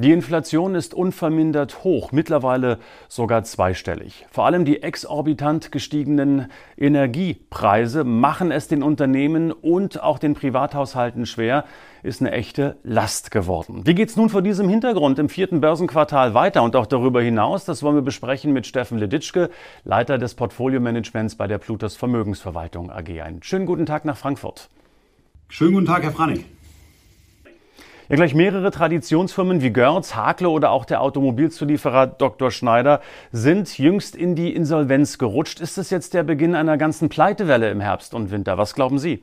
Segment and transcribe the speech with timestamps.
[0.00, 4.26] Die Inflation ist unvermindert hoch, mittlerweile sogar zweistellig.
[4.30, 11.64] Vor allem die exorbitant gestiegenen Energiepreise machen es den Unternehmen und auch den Privathaushalten schwer,
[12.04, 13.82] ist eine echte Last geworden.
[13.86, 17.64] Wie geht es nun vor diesem Hintergrund im vierten Börsenquartal weiter und auch darüber hinaus?
[17.64, 19.50] Das wollen wir besprechen mit Steffen Leditschke,
[19.82, 23.20] Leiter des Portfolio-Managements bei der Plutos Vermögensverwaltung AG.
[23.20, 24.68] Einen schönen guten Tag nach Frankfurt.
[25.48, 26.44] Schönen guten Tag, Herr Franig.
[28.10, 32.50] Ja, gleich mehrere Traditionsfirmen wie Görz, Hakle oder auch der Automobilzulieferer Dr.
[32.50, 35.60] Schneider sind jüngst in die Insolvenz gerutscht.
[35.60, 38.56] Ist es jetzt der Beginn einer ganzen Pleitewelle im Herbst und Winter?
[38.56, 39.22] Was glauben Sie?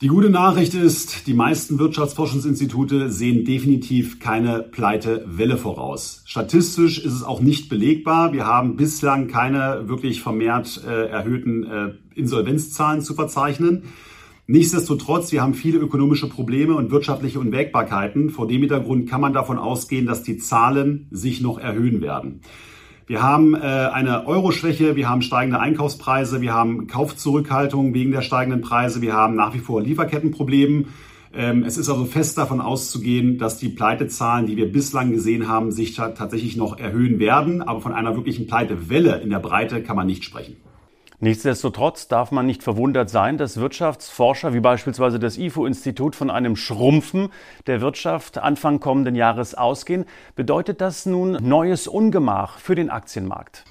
[0.00, 6.22] Die gute Nachricht ist, die meisten Wirtschaftsforschungsinstitute sehen definitiv keine Pleitewelle voraus.
[6.24, 8.32] Statistisch ist es auch nicht belegbar.
[8.32, 13.82] Wir haben bislang keine wirklich vermehrt äh, erhöhten äh, Insolvenzzahlen zu verzeichnen.
[14.52, 18.28] Nichtsdestotrotz, wir haben viele ökonomische Probleme und wirtschaftliche Unwägbarkeiten.
[18.28, 22.42] Vor dem Hintergrund kann man davon ausgehen, dass die Zahlen sich noch erhöhen werden.
[23.06, 28.60] Wir haben äh, eine Euro-Schwäche, wir haben steigende Einkaufspreise, wir haben Kaufzurückhaltung wegen der steigenden
[28.60, 30.84] Preise, wir haben nach wie vor Lieferkettenprobleme.
[31.32, 35.72] Ähm, es ist also fest davon auszugehen, dass die Pleitezahlen, die wir bislang gesehen haben,
[35.72, 37.62] sich tatsächlich noch erhöhen werden.
[37.62, 40.56] Aber von einer wirklichen Pleitewelle in der Breite kann man nicht sprechen.
[41.22, 47.28] Nichtsdestotrotz darf man nicht verwundert sein, dass Wirtschaftsforscher wie beispielsweise das IFO-Institut von einem Schrumpfen
[47.68, 50.04] der Wirtschaft Anfang kommenden Jahres ausgehen.
[50.34, 53.64] Bedeutet das nun neues Ungemach für den Aktienmarkt?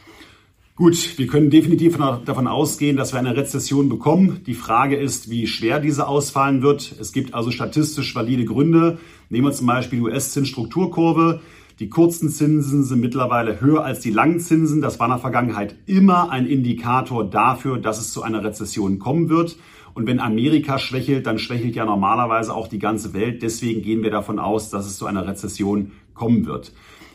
[0.77, 4.43] Gut, wir können definitiv davon ausgehen, dass wir eine Rezession bekommen.
[4.47, 6.95] Die Frage ist, wie schwer diese ausfallen wird.
[7.01, 8.97] Es gibt also statistisch valide Gründe.
[9.29, 11.41] Nehmen wir zum Beispiel die US-Zinsstrukturkurve.
[11.81, 14.81] Die kurzen Zinsen sind mittlerweile höher als die langen Zinsen.
[14.81, 19.29] Das war in der Vergangenheit immer ein Indikator dafür, dass es zu einer Rezession kommen
[19.29, 19.57] wird.
[19.95, 23.41] Und wenn Amerika schwächelt, dann schwächelt ja normalerweise auch die ganze Welt.
[23.41, 26.71] Deswegen gehen wir davon aus, dass es zu einer Rezession kommen wird.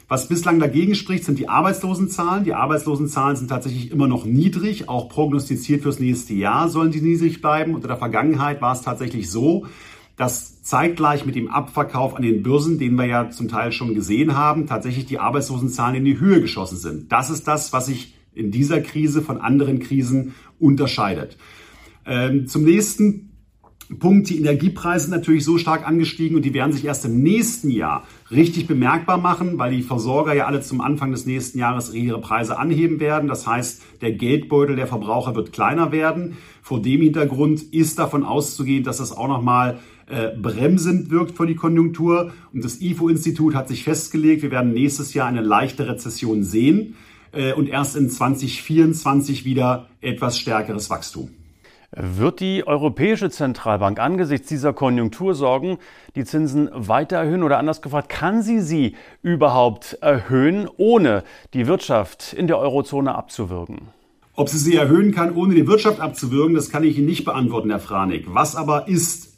[0.08, 2.42] Was bislang dagegen spricht, sind die Arbeitslosenzahlen.
[2.42, 4.88] Die Arbeitslosenzahlen sind tatsächlich immer noch niedrig.
[4.88, 7.76] Auch prognostiziert fürs nächste Jahr sollen sie niedrig bleiben.
[7.76, 9.66] In der Vergangenheit war es tatsächlich so,
[10.16, 14.34] dass zeitgleich mit dem Abverkauf an den Börsen, den wir ja zum Teil schon gesehen
[14.34, 17.12] haben, tatsächlich die Arbeitslosenzahlen in die Höhe geschossen sind.
[17.12, 21.36] Das ist das, was sich in dieser Krise von anderen Krisen unterscheidet.
[22.06, 23.26] Ähm, zum nächsten
[24.00, 27.70] Punkt, die Energiepreise sind natürlich so stark angestiegen und die werden sich erst im nächsten
[27.70, 32.20] Jahr richtig bemerkbar machen, weil die Versorger ja alle zum Anfang des nächsten Jahres ihre
[32.20, 33.28] Preise anheben werden.
[33.28, 36.36] Das heißt, der Geldbeutel der Verbraucher wird kleiner werden.
[36.62, 39.78] Vor dem Hintergrund ist davon auszugehen, dass das auch nochmal
[40.08, 42.32] äh, bremsend wirkt für die Konjunktur.
[42.52, 46.94] Und das IFO-Institut hat sich festgelegt, wir werden nächstes Jahr eine leichte Rezession sehen
[47.32, 51.30] äh, und erst in 2024 wieder etwas stärkeres Wachstum.
[51.92, 55.78] Wird die Europäische Zentralbank angesichts dieser Konjunktursorgen
[56.14, 61.22] die Zinsen weiter erhöhen oder anders gefragt, kann sie sie überhaupt erhöhen, ohne
[61.54, 63.88] die Wirtschaft in der Eurozone abzuwürgen?
[64.34, 67.70] Ob sie sie erhöhen kann, ohne die Wirtschaft abzuwürgen, das kann ich Ihnen nicht beantworten,
[67.70, 68.26] Herr Franig.
[68.28, 69.35] Was aber ist,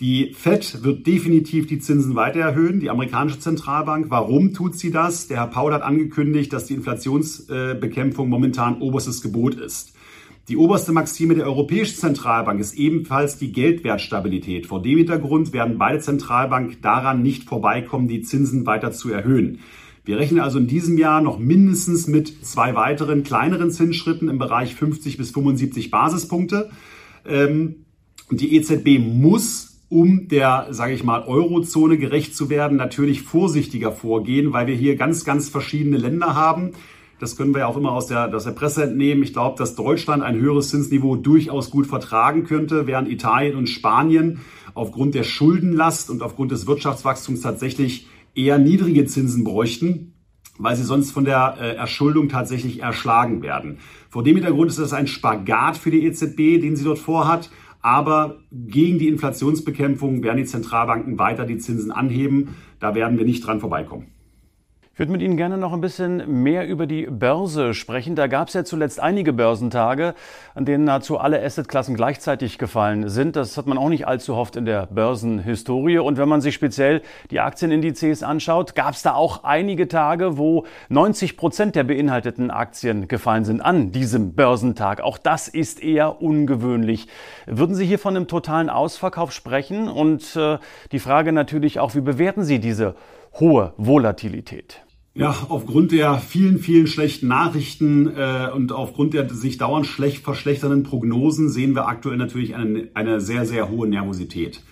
[0.00, 4.06] die Fed wird definitiv die Zinsen weiter erhöhen, die amerikanische Zentralbank.
[4.10, 5.26] Warum tut sie das?
[5.28, 9.94] Der Herr Paul hat angekündigt, dass die Inflationsbekämpfung momentan oberstes Gebot ist.
[10.48, 14.66] Die oberste Maxime der Europäischen Zentralbank ist ebenfalls die Geldwertstabilität.
[14.66, 19.60] Vor dem Hintergrund werden beide Zentralbanken daran nicht vorbeikommen, die Zinsen weiter zu erhöhen.
[20.04, 24.76] Wir rechnen also in diesem Jahr noch mindestens mit zwei weiteren kleineren Zinsschritten im Bereich
[24.76, 26.70] 50 bis 75 Basispunkte.
[27.24, 27.86] Ähm,
[28.30, 34.52] die EZB muss um der, sage ich mal, Eurozone gerecht zu werden, natürlich vorsichtiger vorgehen,
[34.52, 36.72] weil wir hier ganz, ganz verschiedene Länder haben.
[37.18, 39.22] Das können wir ja auch immer aus der, aus der Presse entnehmen.
[39.22, 44.40] Ich glaube, dass Deutschland ein höheres Zinsniveau durchaus gut vertragen könnte, während Italien und Spanien
[44.74, 50.12] aufgrund der Schuldenlast und aufgrund des Wirtschaftswachstums tatsächlich eher niedrige Zinsen bräuchten,
[50.58, 53.78] weil sie sonst von der äh, Erschuldung tatsächlich erschlagen werden.
[54.10, 57.50] Vor dem Hintergrund ist das ein Spagat für die EZB, den sie dort vorhat.
[57.86, 62.56] Aber gegen die Inflationsbekämpfung werden die Zentralbanken weiter die Zinsen anheben.
[62.80, 64.08] Da werden wir nicht dran vorbeikommen.
[64.96, 68.16] Ich würde mit Ihnen gerne noch ein bisschen mehr über die Börse sprechen.
[68.16, 70.14] Da gab es ja zuletzt einige Börsentage,
[70.54, 73.36] an denen nahezu alle Assetklassen gleichzeitig gefallen sind.
[73.36, 75.98] Das hat man auch nicht allzu oft in der Börsenhistorie.
[75.98, 80.64] Und wenn man sich speziell die Aktienindizes anschaut, gab es da auch einige Tage, wo
[80.88, 85.02] 90 Prozent der beinhalteten Aktien gefallen sind an diesem Börsentag.
[85.02, 87.06] Auch das ist eher ungewöhnlich.
[87.44, 89.88] Würden Sie hier von einem totalen Ausverkauf sprechen?
[89.88, 90.56] Und äh,
[90.90, 92.94] die Frage natürlich auch, wie bewerten Sie diese
[93.34, 94.85] hohe Volatilität?
[95.18, 100.82] Ja, aufgrund der vielen, vielen schlechten Nachrichten äh, und aufgrund der sich dauernd schlecht verschlechternden
[100.82, 104.62] Prognosen sehen wir aktuell natürlich eine, eine sehr, sehr hohe Nervosität.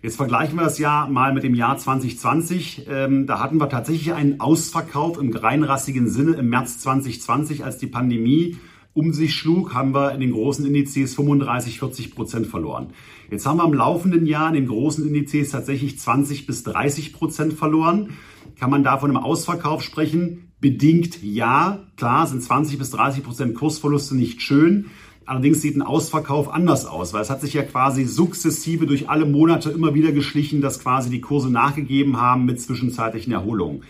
[0.00, 2.86] Jetzt vergleichen wir das Jahr mal mit dem Jahr 2020.
[2.88, 7.86] Ähm, da hatten wir tatsächlich einen Ausverkauf im reinrassigen Sinne im März 2020, als die
[7.86, 8.56] Pandemie
[8.94, 12.88] um sich schlug, haben wir in den großen Indizes 35, 40 Prozent verloren.
[13.30, 17.52] Jetzt haben wir im laufenden Jahr in den großen Indizes tatsächlich 20 bis 30 Prozent
[17.52, 18.16] verloren.
[18.60, 20.52] Kann man da von einem Ausverkauf sprechen?
[20.60, 21.86] Bedingt ja.
[21.96, 24.90] Klar sind 20 bis 30 Prozent Kursverluste nicht schön.
[25.24, 29.24] Allerdings sieht ein Ausverkauf anders aus, weil es hat sich ja quasi sukzessive durch alle
[29.24, 33.82] Monate immer wieder geschlichen, dass quasi die Kurse nachgegeben haben mit zwischenzeitlichen Erholungen.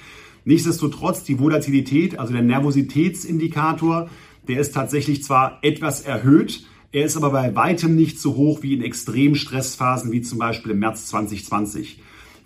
[0.44, 4.08] Nichtsdestotrotz die Volatilität, also der Nervositätsindikator,
[4.46, 8.74] der ist tatsächlich zwar etwas erhöht, er ist aber bei weitem nicht so hoch wie
[8.74, 12.00] in extremen Stressphasen wie zum Beispiel im März 2020.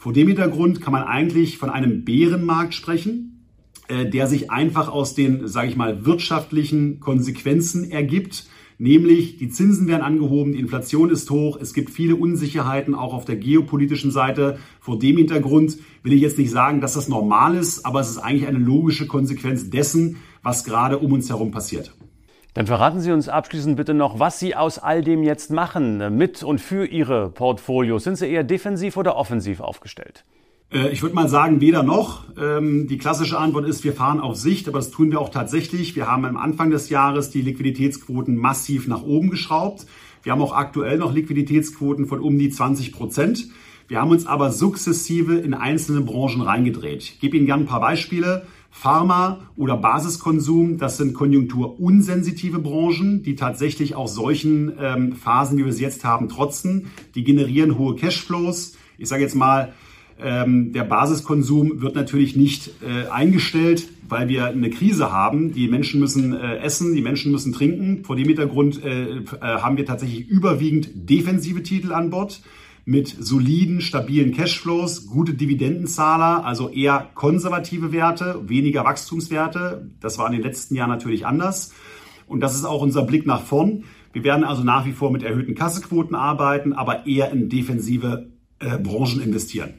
[0.05, 3.47] Vor dem Hintergrund kann man eigentlich von einem Bärenmarkt sprechen,
[3.89, 8.47] äh, der sich einfach aus den, sage ich mal, wirtschaftlichen Konsequenzen ergibt
[8.79, 13.25] Nämlich die Zinsen werden angehoben, die Inflation ist hoch, es gibt viele Unsicherheiten auch auf
[13.25, 14.59] der geopolitischen Seite.
[14.81, 18.19] Vor dem Hintergrund will ich jetzt nicht sagen, dass das normal ist, aber es ist
[18.19, 21.95] eigentlich eine logische Konsequenz dessen, was gerade um uns herum passiert.
[22.55, 26.45] Dann verraten Sie uns abschließend bitte noch, was Sie aus all dem jetzt machen, mit
[26.45, 28.05] und für Ihre Portfolios.
[28.05, 30.25] Sind Sie eher defensiv oder offensiv aufgestellt?
[30.73, 32.27] Äh, ich würde mal sagen, weder noch.
[32.41, 35.97] Ähm, die klassische Antwort ist, wir fahren auf Sicht, aber das tun wir auch tatsächlich.
[35.97, 39.87] Wir haben am Anfang des Jahres die Liquiditätsquoten massiv nach oben geschraubt.
[40.23, 43.49] Wir haben auch aktuell noch Liquiditätsquoten von um die 20 Prozent.
[43.89, 47.03] Wir haben uns aber sukzessive in einzelne Branchen reingedreht.
[47.03, 48.47] Ich gebe Ihnen gerne ein paar Beispiele.
[48.77, 55.73] Pharma oder Basiskonsum, das sind konjunkturunsensitive Branchen, die tatsächlich auch solchen ähm, Phasen, wie wir
[55.73, 56.87] sie jetzt haben, trotzen.
[57.15, 58.77] Die generieren hohe Cashflows.
[58.99, 59.73] Ich sage jetzt mal,
[60.21, 65.53] ähm, der Basiskonsum wird natürlich nicht äh, eingestellt, weil wir eine Krise haben.
[65.53, 68.05] Die Menschen müssen äh, essen, die Menschen müssen trinken.
[68.05, 72.43] Vor dem Hintergrund äh, äh, haben wir tatsächlich überwiegend defensive Titel an Bord
[72.85, 79.91] mit soliden, stabilen Cashflows, gute Dividendenzahler, also eher konservative Werte, weniger Wachstumswerte.
[80.01, 81.73] Das war in den letzten Jahren natürlich anders.
[82.27, 83.85] Und das ist auch unser Blick nach vorn.
[84.13, 88.79] Wir werden also nach wie vor mit erhöhten Kassequoten arbeiten, aber eher in defensive äh,
[88.79, 89.75] Branchen investieren.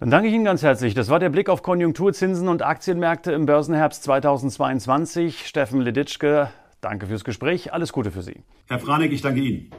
[0.00, 0.92] Dann danke ich Ihnen ganz herzlich.
[0.92, 5.46] Das war der Blick auf Konjunkturzinsen und Aktienmärkte im Börsenherbst 2022.
[5.46, 6.50] Steffen Leditschke,
[6.82, 7.72] danke fürs Gespräch.
[7.72, 8.42] Alles Gute für Sie.
[8.68, 9.70] Herr Franek, ich danke Ihnen.